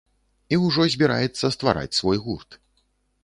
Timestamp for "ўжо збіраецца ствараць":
0.67-1.97